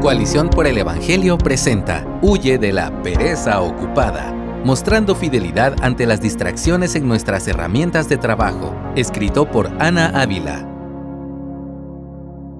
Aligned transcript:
Coalición 0.00 0.48
por 0.48 0.66
el 0.66 0.78
Evangelio 0.78 1.36
presenta 1.36 2.06
Huye 2.22 2.56
de 2.56 2.72
la 2.72 3.02
pereza 3.02 3.60
ocupada, 3.60 4.32
mostrando 4.64 5.14
fidelidad 5.14 5.76
ante 5.82 6.06
las 6.06 6.22
distracciones 6.22 6.94
en 6.94 7.06
nuestras 7.06 7.46
herramientas 7.46 8.08
de 8.08 8.16
trabajo, 8.16 8.74
escrito 8.96 9.50
por 9.50 9.66
Ana 9.78 10.06
Ávila. 10.18 10.66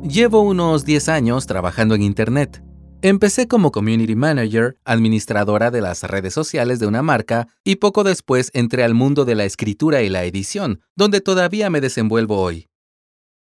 Llevo 0.03 0.42
unos 0.42 0.84
10 0.84 1.08
años 1.08 1.46
trabajando 1.46 1.95
en 1.95 2.03
Internet. 2.03 2.62
Empecé 3.00 3.48
como 3.48 3.72
Community 3.72 4.16
Manager, 4.16 4.76
administradora 4.84 5.70
de 5.70 5.80
las 5.80 6.02
redes 6.02 6.34
sociales 6.34 6.78
de 6.78 6.88
una 6.88 7.00
marca, 7.00 7.48
y 7.64 7.76
poco 7.76 8.04
después 8.04 8.50
entré 8.52 8.84
al 8.84 8.92
mundo 8.92 9.24
de 9.24 9.34
la 9.34 9.46
escritura 9.46 10.02
y 10.02 10.10
la 10.10 10.24
edición, 10.24 10.82
donde 10.94 11.22
todavía 11.22 11.70
me 11.70 11.80
desenvuelvo 11.80 12.36
hoy. 12.36 12.68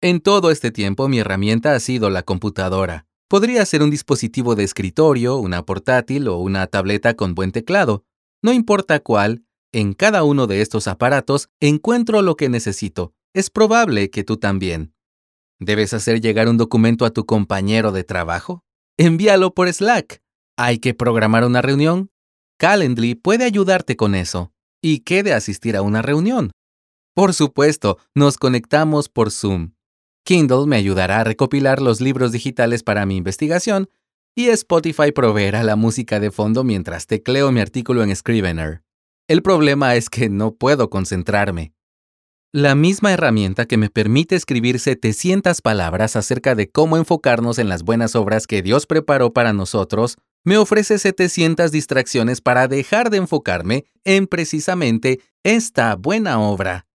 En 0.02 0.20
todo 0.20 0.52
este 0.52 0.72
tiempo 0.72 1.08
mi 1.08 1.20
herramienta 1.20 1.74
ha 1.74 1.80
sido 1.80 2.10
la 2.10 2.24
computadora. 2.24 3.06
Podría 3.28 3.66
ser 3.66 3.82
un 3.82 3.90
dispositivo 3.90 4.56
de 4.56 4.64
escritorio, 4.64 5.38
una 5.38 5.66
portátil 5.66 6.28
o 6.28 6.38
una 6.38 6.68
tableta 6.68 7.16
con 7.16 7.34
buen 7.34 7.52
teclado. 7.52 8.06
No 8.44 8.54
importa 8.54 9.00
cuál, 9.00 9.44
en 9.74 9.94
cada 9.94 10.24
uno 10.24 10.48
de 10.48 10.62
estos 10.62 10.88
aparatos 10.88 11.50
encuentro 11.60 12.22
lo 12.22 12.36
que 12.36 12.50
necesito. 12.50 13.14
Es 13.34 13.50
probable 13.50 14.10
que 14.10 14.24
tú 14.24 14.38
también. 14.38 14.94
¿Debes 15.60 15.94
hacer 15.94 16.22
llegar 16.22 16.48
un 16.48 16.58
documento 16.58 17.06
a 17.06 17.12
tu 17.12 17.26
compañero 17.26 17.92
de 17.92 18.04
trabajo? 18.04 18.64
Envíalo 18.98 19.54
por 19.54 19.72
Slack. 19.72 20.22
¿Hay 20.58 20.80
que 20.80 20.94
programar 20.94 21.44
una 21.44 21.62
reunión? 21.62 22.12
Calendly 22.58 23.16
puede 23.16 23.44
ayudarte 23.44 23.98
con 23.98 24.16
eso. 24.16 24.54
¿Y 24.82 25.00
qué 25.00 25.24
de 25.24 25.34
asistir 25.34 25.76
a 25.76 25.82
una 25.82 26.02
reunión? 26.02 26.52
Por 27.14 27.34
supuesto, 27.34 27.98
nos 28.14 28.38
conectamos 28.38 29.10
por 29.10 29.32
Zoom. 29.32 29.75
Kindle 30.26 30.66
me 30.66 30.76
ayudará 30.76 31.20
a 31.20 31.24
recopilar 31.24 31.84
los 31.84 32.02
libros 32.02 32.32
digitales 32.32 32.82
para 32.82 33.06
mi 33.06 33.16
investigación 33.16 33.90
y 34.36 34.48
Spotify 34.48 35.12
proveerá 35.12 35.62
la 35.62 35.76
música 35.76 36.20
de 36.20 36.32
fondo 36.32 36.64
mientras 36.64 37.06
tecleo 37.06 37.52
mi 37.52 37.60
artículo 37.60 38.04
en 38.04 38.14
Scrivener. 38.16 38.82
El 39.28 39.44
problema 39.44 39.94
es 39.94 40.10
que 40.10 40.28
no 40.30 40.56
puedo 40.56 40.90
concentrarme. 40.90 41.74
La 42.52 42.74
misma 42.74 43.14
herramienta 43.14 43.68
que 43.68 43.78
me 43.78 43.92
permite 43.92 44.36
escribir 44.36 44.80
700 44.80 45.62
palabras 45.62 46.16
acerca 46.16 46.56
de 46.56 46.72
cómo 46.72 46.98
enfocarnos 46.98 47.60
en 47.60 47.70
las 47.70 47.84
buenas 47.84 48.16
obras 48.16 48.48
que 48.48 48.64
Dios 48.64 48.88
preparó 48.88 49.32
para 49.32 49.54
nosotros, 49.54 50.18
me 50.44 50.58
ofrece 50.58 50.98
700 50.98 51.72
distracciones 51.72 52.42
para 52.42 52.68
dejar 52.68 53.12
de 53.12 53.18
enfocarme 53.18 53.86
en 54.04 54.26
precisamente 54.26 55.20
esta 55.44 55.96
buena 55.96 56.40
obra. 56.40 56.88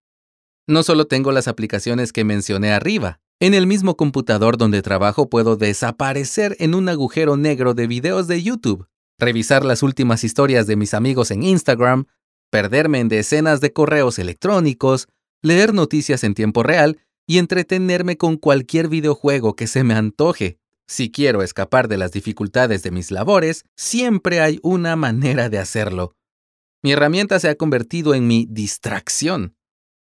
No 0.71 0.85
solo 0.85 1.09
tengo 1.09 1.33
las 1.33 1.49
aplicaciones 1.49 2.13
que 2.13 2.23
mencioné 2.23 2.71
arriba. 2.71 3.19
En 3.41 3.55
el 3.55 3.67
mismo 3.67 3.97
computador 3.97 4.57
donde 4.57 4.83
trabajo 4.83 5.29
puedo 5.29 5.57
desaparecer 5.57 6.55
en 6.61 6.77
un 6.77 6.89
agujero 6.89 7.37
negro 7.37 7.75
de 7.75 7.89
videos 7.89 8.29
de 8.29 8.41
YouTube, 8.41 8.87
revisar 9.19 9.65
las 9.65 9.83
últimas 9.83 10.23
historias 10.23 10.69
de 10.69 10.77
mis 10.77 10.95
amigos 10.95 11.33
en 11.33 11.43
Instagram, 11.43 12.05
perderme 12.51 13.01
en 13.01 13.09
decenas 13.09 13.61
de 13.61 13.73
correos 13.73 14.21
electrónicos, 14.21 15.09
leer 15.43 15.75
noticias 15.75 16.23
en 16.23 16.35
tiempo 16.35 16.63
real 16.63 17.01
y 17.27 17.39
entretenerme 17.39 18.17
con 18.17 18.37
cualquier 18.37 18.87
videojuego 18.87 19.57
que 19.57 19.67
se 19.67 19.83
me 19.83 19.95
antoje. 19.95 20.61
Si 20.87 21.11
quiero 21.11 21.43
escapar 21.43 21.89
de 21.89 21.99
las 21.99 22.13
dificultades 22.13 22.85
de 22.85 22.93
mis 22.93 23.11
labores, 23.11 23.65
siempre 23.75 24.41
hay 24.41 24.61
una 24.63 24.95
manera 24.95 25.49
de 25.49 25.59
hacerlo. 25.59 26.15
Mi 26.81 26.93
herramienta 26.93 27.41
se 27.41 27.49
ha 27.49 27.57
convertido 27.57 28.15
en 28.15 28.29
mi 28.29 28.47
distracción. 28.49 29.57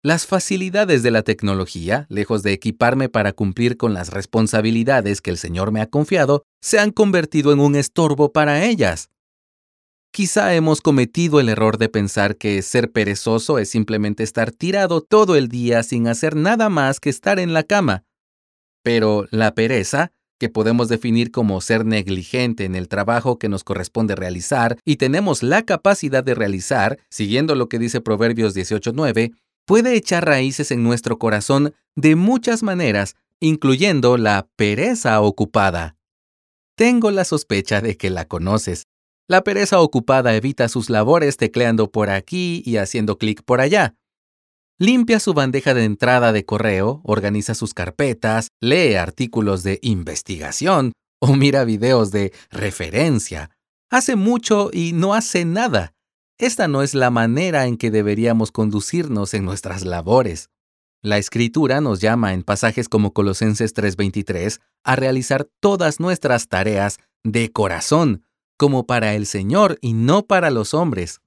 Las 0.04 0.26
facilidades 0.26 1.04
de 1.04 1.12
la 1.12 1.22
tecnología, 1.22 2.06
lejos 2.08 2.42
de 2.42 2.52
equiparme 2.52 3.08
para 3.08 3.32
cumplir 3.32 3.76
con 3.76 3.94
las 3.94 4.10
responsabilidades 4.10 5.20
que 5.20 5.30
el 5.30 5.38
Señor 5.38 5.70
me 5.70 5.80
ha 5.80 5.86
confiado, 5.86 6.42
se 6.60 6.80
han 6.80 6.90
convertido 6.90 7.52
en 7.52 7.60
un 7.60 7.76
estorbo 7.76 8.32
para 8.32 8.64
ellas. 8.64 9.10
Quizá 10.10 10.56
hemos 10.56 10.80
cometido 10.80 11.38
el 11.38 11.48
error 11.48 11.78
de 11.78 11.88
pensar 11.88 12.36
que 12.36 12.60
ser 12.62 12.90
perezoso 12.90 13.60
es 13.60 13.70
simplemente 13.70 14.24
estar 14.24 14.50
tirado 14.50 15.02
todo 15.02 15.36
el 15.36 15.46
día 15.46 15.84
sin 15.84 16.08
hacer 16.08 16.34
nada 16.34 16.68
más 16.68 16.98
que 16.98 17.08
estar 17.08 17.38
en 17.38 17.52
la 17.52 17.62
cama. 17.62 18.02
Pero 18.82 19.28
la 19.30 19.54
pereza, 19.54 20.10
que 20.42 20.48
podemos 20.48 20.88
definir 20.88 21.30
como 21.30 21.60
ser 21.60 21.86
negligente 21.86 22.64
en 22.64 22.74
el 22.74 22.88
trabajo 22.88 23.38
que 23.38 23.48
nos 23.48 23.62
corresponde 23.62 24.16
realizar 24.16 24.76
y 24.84 24.96
tenemos 24.96 25.44
la 25.44 25.62
capacidad 25.62 26.24
de 26.24 26.34
realizar, 26.34 26.98
siguiendo 27.08 27.54
lo 27.54 27.68
que 27.68 27.78
dice 27.78 28.00
Proverbios 28.00 28.52
18.9, 28.56 29.36
puede 29.64 29.94
echar 29.94 30.26
raíces 30.26 30.70
en 30.70 30.82
nuestro 30.82 31.18
corazón 31.18 31.74
de 31.94 32.16
muchas 32.16 32.62
maneras, 32.62 33.14
incluyendo 33.40 34.16
la 34.16 34.48
pereza 34.56 35.20
ocupada. 35.20 35.96
Tengo 36.76 37.10
la 37.10 37.24
sospecha 37.24 37.80
de 37.80 37.96
que 37.96 38.10
la 38.10 38.26
conoces. 38.26 38.84
La 39.28 39.44
pereza 39.44 39.80
ocupada 39.80 40.34
evita 40.34 40.68
sus 40.68 40.90
labores 40.90 41.36
tecleando 41.36 41.90
por 41.90 42.10
aquí 42.10 42.62
y 42.64 42.76
haciendo 42.76 43.18
clic 43.18 43.42
por 43.44 43.60
allá. 43.60 43.94
Limpia 44.78 45.20
su 45.20 45.32
bandeja 45.32 45.74
de 45.74 45.84
entrada 45.84 46.32
de 46.32 46.44
correo, 46.44 47.02
organiza 47.04 47.54
sus 47.54 47.72
carpetas, 47.72 48.48
lee 48.60 48.94
artículos 48.94 49.62
de 49.62 49.78
investigación 49.82 50.92
o 51.20 51.36
mira 51.36 51.64
videos 51.64 52.10
de 52.10 52.32
referencia. 52.50 53.50
Hace 53.90 54.16
mucho 54.16 54.70
y 54.72 54.92
no 54.92 55.14
hace 55.14 55.44
nada. 55.44 55.92
Esta 56.42 56.66
no 56.66 56.82
es 56.82 56.96
la 56.96 57.10
manera 57.10 57.66
en 57.66 57.76
que 57.76 57.92
deberíamos 57.92 58.50
conducirnos 58.50 59.32
en 59.32 59.44
nuestras 59.44 59.84
labores. 59.84 60.50
La 61.00 61.16
Escritura 61.16 61.80
nos 61.80 62.00
llama 62.00 62.32
en 62.32 62.42
pasajes 62.42 62.88
como 62.88 63.12
Colosenses 63.12 63.72
3:23 63.74 64.58
a 64.82 64.96
realizar 64.96 65.48
todas 65.60 66.00
nuestras 66.00 66.48
tareas 66.48 66.98
de 67.22 67.52
corazón, 67.52 68.24
como 68.56 68.88
para 68.88 69.14
el 69.14 69.26
Señor 69.26 69.78
y 69.80 69.92
no 69.92 70.26
para 70.26 70.50
los 70.50 70.74
hombres. 70.74 71.20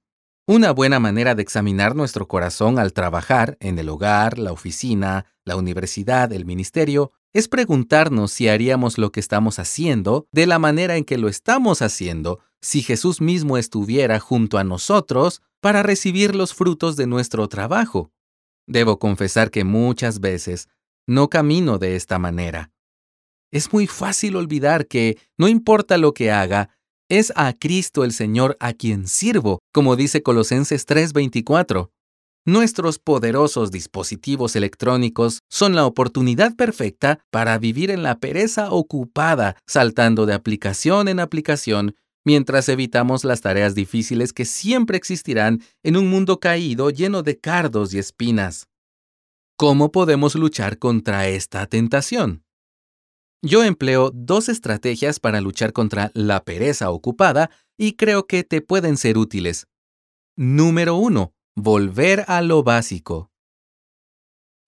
Una 0.46 0.70
buena 0.70 1.00
manera 1.00 1.34
de 1.34 1.40
examinar 1.40 1.96
nuestro 1.96 2.28
corazón 2.28 2.78
al 2.78 2.92
trabajar 2.92 3.56
en 3.58 3.78
el 3.78 3.88
hogar, 3.88 4.36
la 4.36 4.52
oficina, 4.52 5.24
la 5.46 5.56
universidad, 5.56 6.30
el 6.30 6.44
ministerio, 6.44 7.12
es 7.32 7.48
preguntarnos 7.48 8.32
si 8.32 8.48
haríamos 8.48 8.98
lo 8.98 9.12
que 9.12 9.20
estamos 9.20 9.58
haciendo 9.60 10.28
de 10.30 10.46
la 10.46 10.58
manera 10.58 10.96
en 10.96 11.04
que 11.04 11.16
lo 11.16 11.28
estamos 11.28 11.80
haciendo 11.80 12.40
si 12.62 12.82
Jesús 12.82 13.20
mismo 13.20 13.56
estuviera 13.56 14.18
junto 14.20 14.58
a 14.58 14.64
nosotros 14.64 15.42
para 15.60 15.82
recibir 15.82 16.34
los 16.34 16.54
frutos 16.54 16.96
de 16.96 17.06
nuestro 17.06 17.48
trabajo. 17.48 18.10
Debo 18.66 18.98
confesar 18.98 19.50
que 19.50 19.64
muchas 19.64 20.20
veces 20.20 20.68
no 21.06 21.28
camino 21.28 21.78
de 21.78 21.96
esta 21.96 22.18
manera. 22.18 22.72
Es 23.52 23.72
muy 23.72 23.86
fácil 23.86 24.36
olvidar 24.36 24.86
que, 24.86 25.18
no 25.38 25.48
importa 25.48 25.98
lo 25.98 26.12
que 26.12 26.32
haga, 26.32 26.70
es 27.08 27.32
a 27.36 27.52
Cristo 27.52 28.04
el 28.04 28.12
Señor 28.12 28.56
a 28.58 28.72
quien 28.72 29.06
sirvo, 29.06 29.60
como 29.72 29.94
dice 29.94 30.22
Colosenses 30.22 30.86
3:24. 30.86 31.90
Nuestros 32.44 32.98
poderosos 32.98 33.72
dispositivos 33.72 34.54
electrónicos 34.54 35.40
son 35.50 35.74
la 35.74 35.84
oportunidad 35.84 36.54
perfecta 36.54 37.18
para 37.30 37.58
vivir 37.58 37.90
en 37.90 38.02
la 38.02 38.20
pereza 38.20 38.70
ocupada, 38.70 39.56
saltando 39.66 40.26
de 40.26 40.34
aplicación 40.34 41.08
en 41.08 41.18
aplicación, 41.18 41.96
mientras 42.26 42.68
evitamos 42.68 43.24
las 43.24 43.40
tareas 43.40 43.74
difíciles 43.74 44.34
que 44.34 44.44
siempre 44.44 44.98
existirán 44.98 45.62
en 45.82 45.96
un 45.96 46.08
mundo 46.08 46.40
caído 46.40 46.90
lleno 46.90 47.22
de 47.22 47.38
cardos 47.38 47.94
y 47.94 47.98
espinas. 47.98 48.68
¿Cómo 49.56 49.92
podemos 49.92 50.34
luchar 50.34 50.78
contra 50.78 51.28
esta 51.28 51.66
tentación? 51.66 52.44
Yo 53.42 53.62
empleo 53.62 54.10
dos 54.12 54.48
estrategias 54.48 55.20
para 55.20 55.40
luchar 55.40 55.72
contra 55.72 56.10
la 56.14 56.44
pereza 56.44 56.90
ocupada 56.90 57.50
y 57.78 57.92
creo 57.92 58.26
que 58.26 58.42
te 58.42 58.60
pueden 58.60 58.96
ser 58.96 59.16
útiles. 59.16 59.68
Número 60.36 60.96
1 60.96 61.32
Volver 61.58 62.24
a 62.28 62.42
lo 62.42 62.62
básico. 62.62 63.30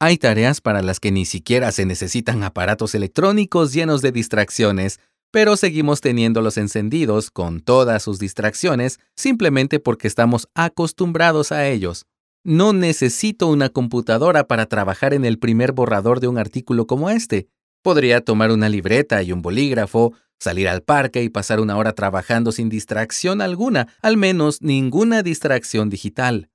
Hay 0.01 0.17
tareas 0.17 0.61
para 0.61 0.81
las 0.81 1.01
que 1.01 1.11
ni 1.11 1.27
siquiera 1.27 1.73
se 1.73 1.85
necesitan 1.85 2.45
aparatos 2.45 2.95
electrónicos 2.95 3.73
llenos 3.75 4.01
de 4.01 4.13
distracciones, 4.13 5.01
pero 5.31 5.57
seguimos 5.57 6.01
teniéndolos 6.01 6.57
encendidos 6.57 7.31
con 7.31 7.61
todas 7.61 8.03
sus 8.03 8.19
distracciones 8.19 8.99
simplemente 9.15 9.79
porque 9.81 10.09
estamos 10.09 10.49
acostumbrados 10.55 11.53
a 11.53 11.67
ellos. 11.67 12.07
No 12.45 12.73
necesito 12.73 13.47
una 13.49 13.69
computadora 13.69 14.47
para 14.47 14.67
trabajar 14.67 15.13
en 15.13 15.25
el 15.25 15.39
primer 15.39 15.73
borrador 15.73 16.21
de 16.21 16.29
un 16.29 16.39
artículo 16.39 16.87
como 16.87 17.11
este. 17.11 17.49
Podría 17.83 18.23
tomar 18.23 18.51
una 18.51 18.69
libreta 18.69 19.23
y 19.23 19.33
un 19.33 19.43
bolígrafo, 19.43 20.15
salir 20.39 20.69
al 20.69 20.83
parque 20.83 21.23
y 21.23 21.29
pasar 21.29 21.61
una 21.61 21.77
hora 21.77 21.93
trabajando 21.93 22.53
sin 22.53 22.69
distracción 22.69 23.41
alguna, 23.43 23.89
al 24.03 24.17
menos 24.17 24.63
ninguna 24.63 25.23
distracción 25.23 25.91
digital. 25.91 26.51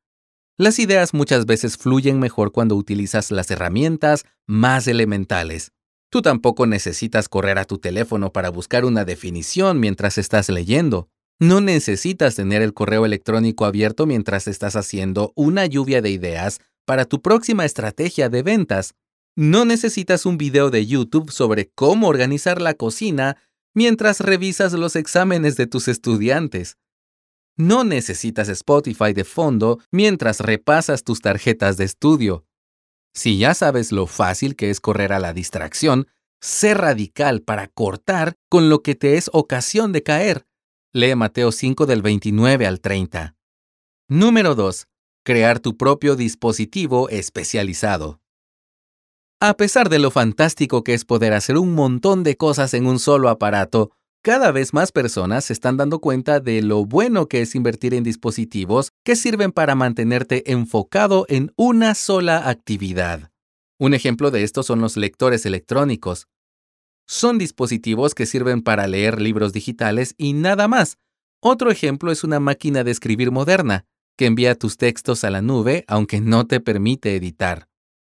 Las 0.57 0.79
ideas 0.79 1.13
muchas 1.13 1.45
veces 1.45 1.77
fluyen 1.77 2.19
mejor 2.19 2.51
cuando 2.51 2.75
utilizas 2.75 3.31
las 3.31 3.49
herramientas 3.51 4.25
más 4.45 4.87
elementales. 4.87 5.71
Tú 6.13 6.21
tampoco 6.21 6.67
necesitas 6.67 7.27
correr 7.27 7.57
a 7.57 7.65
tu 7.65 7.79
teléfono 7.79 8.31
para 8.31 8.51
buscar 8.51 8.85
una 8.85 9.03
definición 9.03 9.79
mientras 9.79 10.19
estás 10.19 10.47
leyendo. 10.47 11.09
No 11.39 11.59
necesitas 11.59 12.35
tener 12.35 12.61
el 12.61 12.75
correo 12.75 13.07
electrónico 13.07 13.65
abierto 13.65 14.05
mientras 14.05 14.47
estás 14.47 14.75
haciendo 14.75 15.33
una 15.35 15.65
lluvia 15.65 16.03
de 16.03 16.11
ideas 16.11 16.59
para 16.85 17.05
tu 17.05 17.23
próxima 17.23 17.65
estrategia 17.65 18.29
de 18.29 18.43
ventas. 18.43 18.93
No 19.35 19.65
necesitas 19.65 20.27
un 20.27 20.37
video 20.37 20.69
de 20.69 20.85
YouTube 20.85 21.31
sobre 21.31 21.71
cómo 21.73 22.09
organizar 22.09 22.61
la 22.61 22.75
cocina 22.75 23.37
mientras 23.73 24.19
revisas 24.19 24.73
los 24.73 24.95
exámenes 24.95 25.55
de 25.55 25.65
tus 25.65 25.87
estudiantes. 25.87 26.77
No 27.57 27.83
necesitas 27.83 28.49
Spotify 28.49 29.13
de 29.13 29.23
fondo 29.23 29.79
mientras 29.89 30.41
repasas 30.41 31.03
tus 31.03 31.21
tarjetas 31.21 31.77
de 31.77 31.85
estudio. 31.85 32.45
Si 33.13 33.37
ya 33.37 33.53
sabes 33.53 33.91
lo 33.91 34.07
fácil 34.07 34.55
que 34.55 34.69
es 34.69 34.79
correr 34.79 35.13
a 35.13 35.19
la 35.19 35.33
distracción, 35.33 36.07
sé 36.41 36.73
radical 36.73 37.41
para 37.41 37.67
cortar 37.67 38.35
con 38.49 38.69
lo 38.69 38.81
que 38.81 38.95
te 38.95 39.17
es 39.17 39.29
ocasión 39.33 39.91
de 39.91 40.01
caer. 40.01 40.47
Lee 40.91 41.15
Mateo 41.15 41.51
5 41.51 41.85
del 41.85 42.01
29 42.01 42.65
al 42.65 42.81
30. 42.81 43.35
Número 44.09 44.55
2. 44.55 44.87
Crear 45.23 45.59
tu 45.59 45.77
propio 45.77 46.15
dispositivo 46.15 47.07
especializado. 47.09 48.19
A 49.39 49.55
pesar 49.57 49.89
de 49.89 49.99
lo 49.99 50.09
fantástico 50.09 50.83
que 50.83 50.93
es 50.93 51.05
poder 51.05 51.33
hacer 51.33 51.57
un 51.57 51.75
montón 51.75 52.23
de 52.23 52.37
cosas 52.37 52.73
en 52.73 52.85
un 52.85 52.99
solo 52.99 53.29
aparato, 53.29 53.91
cada 54.23 54.53
vez 54.53 54.73
más 54.73 54.93
personas 54.93 55.43
se 55.45 55.53
están 55.53 55.75
dando 55.75 55.99
cuenta 55.99 56.39
de 56.39 56.61
lo 56.61 56.85
bueno 56.85 57.27
que 57.27 57.41
es 57.41 57.55
invertir 57.55 57.93
en 57.93 58.05
dispositivos 58.05 58.93
que 59.03 59.17
sirven 59.17 59.51
para 59.51 59.75
mantenerte 59.75 60.49
enfocado 60.49 61.25
en 61.27 61.51
una 61.57 61.93
sola 61.93 62.49
actividad. 62.49 63.31
Un 63.77 63.93
ejemplo 63.93 64.31
de 64.31 64.43
esto 64.43 64.63
son 64.63 64.79
los 64.79 64.95
lectores 64.95 65.45
electrónicos. 65.45 66.27
Son 67.05 67.37
dispositivos 67.37 68.15
que 68.15 68.25
sirven 68.25 68.61
para 68.61 68.87
leer 68.87 69.19
libros 69.19 69.51
digitales 69.51 70.15
y 70.17 70.31
nada 70.31 70.69
más. 70.69 70.97
Otro 71.41 71.69
ejemplo 71.69 72.09
es 72.09 72.23
una 72.23 72.39
máquina 72.39 72.85
de 72.85 72.91
escribir 72.91 73.29
moderna, 73.29 73.83
que 74.17 74.25
envía 74.25 74.55
tus 74.55 74.77
textos 74.77 75.25
a 75.25 75.31
la 75.31 75.41
nube 75.41 75.83
aunque 75.89 76.21
no 76.21 76.47
te 76.47 76.61
permite 76.61 77.17
editar. 77.17 77.67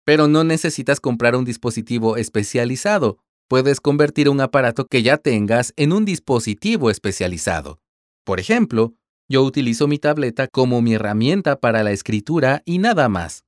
Pero 0.06 0.26
no 0.26 0.42
necesitas 0.42 1.00
comprar 1.00 1.36
un 1.36 1.44
dispositivo 1.44 2.16
especializado. 2.16 3.18
Puedes 3.48 3.80
convertir 3.80 4.28
un 4.28 4.42
aparato 4.42 4.86
que 4.86 5.02
ya 5.02 5.16
tengas 5.16 5.72
en 5.76 5.94
un 5.94 6.04
dispositivo 6.04 6.90
especializado. 6.90 7.80
Por 8.24 8.40
ejemplo, 8.40 8.94
yo 9.26 9.42
utilizo 9.42 9.88
mi 9.88 9.98
tableta 9.98 10.48
como 10.48 10.82
mi 10.82 10.94
herramienta 10.94 11.58
para 11.58 11.82
la 11.82 11.92
escritura 11.92 12.62
y 12.66 12.76
nada 12.76 13.08
más. 13.08 13.44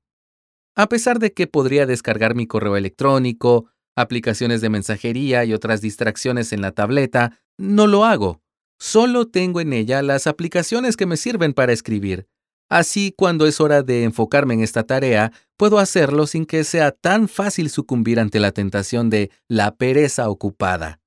A 0.75 0.87
pesar 0.89 1.19
de 1.19 1.33
que 1.33 1.45
podría 1.45 1.85
descargar 1.85 2.33
mi 2.33 2.47
correo 2.47 2.77
electrónico, 2.77 3.67
aplicaciones 3.95 4.61
de 4.61 4.69
mensajería 4.69 5.45
y 5.45 5.53
otras 5.53 5.81
distracciones 5.81 6.51
en 6.51 6.61
la 6.61 6.71
tableta, 6.71 7.39
no 7.59 7.85
lo 7.85 8.03
hago. 8.03 8.41
Solo 8.79 9.27
tengo 9.27 9.61
en 9.61 9.73
ella 9.73 10.01
las 10.01 10.25
aplicaciones 10.25 10.97
que 10.97 11.05
me 11.05 11.17
sirven 11.17 11.53
para 11.53 11.73
escribir. 11.73 12.27
Así, 12.71 13.13
cuando 13.17 13.47
es 13.47 13.59
hora 13.59 13.83
de 13.83 14.05
enfocarme 14.05 14.53
en 14.53 14.61
esta 14.61 14.83
tarea, 14.83 15.33
puedo 15.57 15.77
hacerlo 15.77 16.25
sin 16.25 16.45
que 16.45 16.63
sea 16.63 16.91
tan 16.91 17.27
fácil 17.27 17.69
sucumbir 17.69 18.17
ante 18.17 18.39
la 18.39 18.53
tentación 18.53 19.09
de 19.09 19.29
la 19.49 19.75
pereza 19.75 20.29
ocupada. 20.29 21.01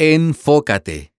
Enfócate. 0.00 1.12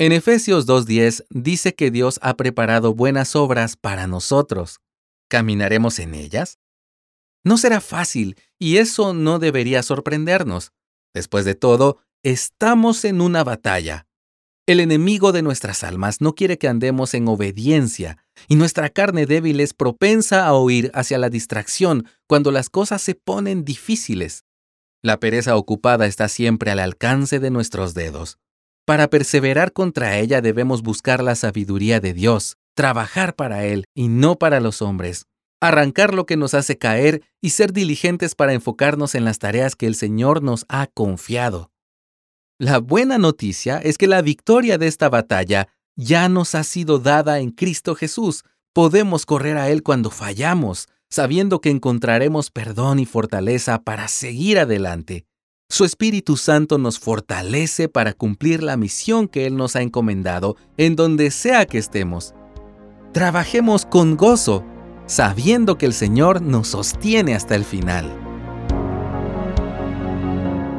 En 0.00 0.10
Efesios 0.10 0.66
2.10 0.66 1.26
dice 1.30 1.76
que 1.76 1.92
Dios 1.92 2.18
ha 2.22 2.36
preparado 2.36 2.92
buenas 2.92 3.36
obras 3.36 3.76
para 3.76 4.08
nosotros. 4.08 4.80
¿Caminaremos 5.30 6.00
en 6.00 6.14
ellas? 6.14 6.58
No 7.44 7.56
será 7.56 7.80
fácil, 7.80 8.34
y 8.58 8.78
eso 8.78 9.14
no 9.14 9.38
debería 9.38 9.84
sorprendernos. 9.84 10.72
Después 11.14 11.44
de 11.44 11.54
todo, 11.54 11.98
estamos 12.24 13.04
en 13.04 13.20
una 13.20 13.44
batalla. 13.44 14.08
El 14.66 14.80
enemigo 14.80 15.32
de 15.32 15.42
nuestras 15.42 15.84
almas 15.84 16.22
no 16.22 16.34
quiere 16.34 16.56
que 16.56 16.68
andemos 16.68 17.12
en 17.12 17.28
obediencia, 17.28 18.16
y 18.48 18.56
nuestra 18.56 18.88
carne 18.88 19.26
débil 19.26 19.60
es 19.60 19.74
propensa 19.74 20.46
a 20.46 20.58
huir 20.58 20.90
hacia 20.94 21.18
la 21.18 21.28
distracción 21.28 22.06
cuando 22.26 22.50
las 22.50 22.70
cosas 22.70 23.02
se 23.02 23.14
ponen 23.14 23.66
difíciles. 23.66 24.44
La 25.02 25.20
pereza 25.20 25.56
ocupada 25.56 26.06
está 26.06 26.28
siempre 26.28 26.70
al 26.70 26.78
alcance 26.78 27.40
de 27.40 27.50
nuestros 27.50 27.92
dedos. 27.92 28.38
Para 28.86 29.10
perseverar 29.10 29.74
contra 29.74 30.18
ella 30.18 30.40
debemos 30.40 30.80
buscar 30.82 31.22
la 31.22 31.34
sabiduría 31.34 32.00
de 32.00 32.14
Dios, 32.14 32.56
trabajar 32.74 33.36
para 33.36 33.66
Él 33.66 33.84
y 33.94 34.08
no 34.08 34.36
para 34.36 34.60
los 34.60 34.80
hombres, 34.80 35.26
arrancar 35.60 36.14
lo 36.14 36.24
que 36.24 36.38
nos 36.38 36.54
hace 36.54 36.78
caer 36.78 37.22
y 37.42 37.50
ser 37.50 37.74
diligentes 37.74 38.34
para 38.34 38.54
enfocarnos 38.54 39.14
en 39.14 39.26
las 39.26 39.38
tareas 39.38 39.76
que 39.76 39.86
el 39.86 39.94
Señor 39.94 40.42
nos 40.42 40.64
ha 40.70 40.86
confiado. 40.86 41.70
La 42.58 42.78
buena 42.78 43.18
noticia 43.18 43.78
es 43.78 43.98
que 43.98 44.06
la 44.06 44.22
victoria 44.22 44.78
de 44.78 44.86
esta 44.86 45.08
batalla 45.08 45.68
ya 45.96 46.28
nos 46.28 46.54
ha 46.54 46.62
sido 46.62 47.00
dada 47.00 47.40
en 47.40 47.50
Cristo 47.50 47.96
Jesús. 47.96 48.44
Podemos 48.72 49.26
correr 49.26 49.56
a 49.56 49.70
Él 49.70 49.82
cuando 49.82 50.10
fallamos, 50.10 50.86
sabiendo 51.10 51.60
que 51.60 51.70
encontraremos 51.70 52.52
perdón 52.52 53.00
y 53.00 53.06
fortaleza 53.06 53.82
para 53.82 54.06
seguir 54.06 54.60
adelante. 54.60 55.26
Su 55.68 55.84
Espíritu 55.84 56.36
Santo 56.36 56.78
nos 56.78 57.00
fortalece 57.00 57.88
para 57.88 58.12
cumplir 58.12 58.62
la 58.62 58.76
misión 58.76 59.26
que 59.26 59.46
Él 59.46 59.56
nos 59.56 59.74
ha 59.74 59.82
encomendado 59.82 60.56
en 60.76 60.94
donde 60.94 61.32
sea 61.32 61.66
que 61.66 61.78
estemos. 61.78 62.34
Trabajemos 63.12 63.84
con 63.84 64.16
gozo, 64.16 64.64
sabiendo 65.06 65.76
que 65.76 65.86
el 65.86 65.92
Señor 65.92 66.40
nos 66.40 66.68
sostiene 66.68 67.34
hasta 67.34 67.56
el 67.56 67.64
final. 67.64 68.23